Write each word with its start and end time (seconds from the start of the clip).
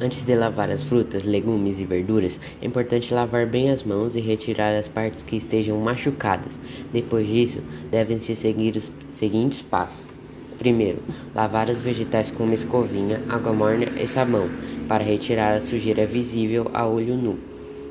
Antes 0.00 0.24
de 0.24 0.34
lavar 0.34 0.70
as 0.70 0.82
frutas, 0.82 1.22
legumes 1.22 1.78
e 1.78 1.84
verduras, 1.84 2.40
é 2.60 2.66
importante 2.66 3.14
lavar 3.14 3.46
bem 3.46 3.70
as 3.70 3.84
mãos 3.84 4.16
e 4.16 4.20
retirar 4.20 4.74
as 4.74 4.88
partes 4.88 5.22
que 5.22 5.36
estejam 5.36 5.78
machucadas. 5.78 6.58
Depois 6.92 7.28
disso, 7.28 7.62
devem-se 7.92 8.34
seguir 8.34 8.74
os 8.74 8.90
seguintes 9.08 9.62
passos. 9.62 10.12
Primeiro, 10.58 10.98
lavar 11.32 11.68
os 11.68 11.80
vegetais 11.80 12.28
com 12.32 12.42
uma 12.42 12.54
escovinha, 12.54 13.22
água 13.28 13.52
morna 13.52 13.86
e 13.96 14.08
sabão, 14.08 14.50
para 14.88 15.04
retirar 15.04 15.54
a 15.54 15.60
sujeira 15.60 16.04
visível 16.04 16.68
a 16.74 16.84
olho 16.84 17.14
nu. 17.14 17.38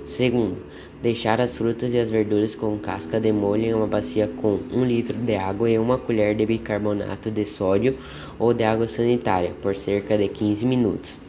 Segundo, 0.04 0.58
deixar 1.02 1.40
as 1.40 1.58
frutas 1.58 1.94
e 1.94 2.00
as 2.00 2.10
verduras 2.10 2.54
com 2.54 2.78
casca 2.80 3.18
de 3.18 3.32
molho 3.32 3.64
em 3.64 3.74
uma 3.74 3.88
bacia 3.88 4.28
com 4.28 4.60
um 4.74 4.84
litro 4.84 5.18
de 5.18 5.36
água 5.38 5.70
e 5.70 5.80
uma 5.80 5.98
colher 5.98 6.36
de 6.36 6.46
bicarbonato 6.46 7.32
de 7.32 7.46
sódio 7.46 7.96
ou 8.38 8.54
de 8.54 8.66
água 8.66 8.90
sanitária 8.90 9.54
por 9.62 9.74
cerca 9.74 10.18
de 10.18 10.28
15 10.28 10.66
minutos. 10.66 11.24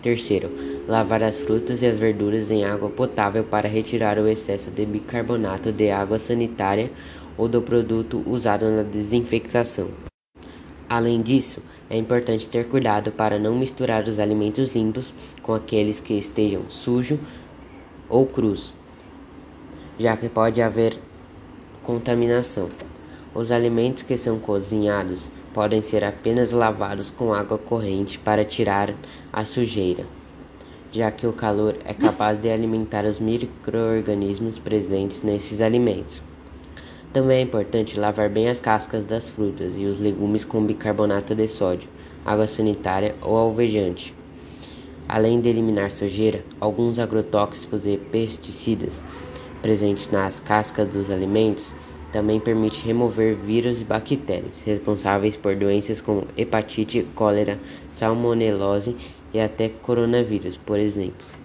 Terceiro, 0.00 0.50
lavar 0.86 1.22
as 1.22 1.40
frutas 1.40 1.82
e 1.82 1.86
as 1.86 1.98
verduras 1.98 2.50
em 2.50 2.64
água 2.64 2.88
potável 2.88 3.42
para 3.42 3.68
retirar 3.68 4.18
o 4.18 4.28
excesso 4.28 4.70
de 4.70 4.86
bicarbonato 4.86 5.72
de 5.72 5.90
água 5.90 6.18
sanitária 6.18 6.90
ou 7.36 7.48
do 7.48 7.60
produto 7.60 8.22
usado 8.24 8.70
na 8.70 8.84
desinfectação. 8.84 9.88
Além 10.88 11.20
disso, 11.20 11.62
é 11.90 11.96
importante 11.96 12.48
ter 12.48 12.66
cuidado 12.66 13.10
para 13.12 13.38
não 13.38 13.56
misturar 13.56 14.04
os 14.04 14.18
alimentos 14.18 14.74
limpos 14.74 15.12
com 15.42 15.52
aqueles 15.52 16.00
que 16.00 16.14
estejam 16.14 16.68
sujos 16.68 17.18
ou 18.08 18.24
crus, 18.24 18.72
já 19.98 20.16
que 20.16 20.28
pode 20.28 20.62
haver 20.62 20.96
contaminação. 21.82 22.70
Os 23.34 23.52
alimentos 23.52 24.02
que 24.02 24.16
são 24.16 24.38
cozinhados 24.38 25.30
podem 25.52 25.82
ser 25.82 26.02
apenas 26.02 26.50
lavados 26.50 27.10
com 27.10 27.34
água 27.34 27.58
corrente 27.58 28.18
para 28.18 28.44
tirar 28.44 28.94
a 29.30 29.44
sujeira, 29.44 30.04
já 30.90 31.10
que 31.10 31.26
o 31.26 31.32
calor 31.32 31.76
é 31.84 31.92
capaz 31.92 32.40
de 32.40 32.48
alimentar 32.48 33.04
os 33.04 33.18
microorganismos 33.18 34.58
presentes 34.58 35.22
nesses 35.22 35.60
alimentos. 35.60 36.22
Também 37.12 37.38
é 37.38 37.42
importante 37.42 37.98
lavar 37.98 38.30
bem 38.30 38.48
as 38.48 38.60
cascas 38.60 39.04
das 39.04 39.28
frutas 39.28 39.74
e 39.76 39.84
os 39.84 40.00
legumes 40.00 40.44
com 40.44 40.64
bicarbonato 40.64 41.34
de 41.34 41.48
sódio, 41.48 41.88
água 42.24 42.46
sanitária 42.46 43.14
ou 43.20 43.36
alvejante. 43.36 44.14
Além 45.06 45.40
de 45.40 45.48
eliminar 45.48 45.90
sujeira, 45.90 46.44
alguns 46.60 46.98
agrotóxicos 46.98 47.86
e 47.86 47.96
pesticidas 47.96 49.02
presentes 49.60 50.10
nas 50.10 50.38
cascas 50.38 50.88
dos 50.88 51.10
alimentos 51.10 51.74
também 52.12 52.40
permite 52.40 52.84
remover 52.84 53.34
vírus 53.34 53.80
e 53.80 53.84
bactérias 53.84 54.62
responsáveis 54.64 55.36
por 55.36 55.54
doenças 55.56 56.00
como 56.00 56.26
hepatite, 56.36 57.02
cólera, 57.14 57.58
salmonelose 57.88 58.96
e 59.32 59.40
até 59.40 59.68
coronavírus, 59.68 60.56
por 60.56 60.78
exemplo. 60.78 61.37